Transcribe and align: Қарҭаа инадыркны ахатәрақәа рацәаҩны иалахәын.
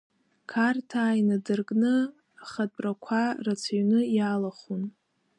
Қарҭаа 0.51 1.19
инадыркны 1.19 1.93
ахатәрақәа 2.43 3.21
рацәаҩны 3.45 3.99
иалахәын. 4.15 4.83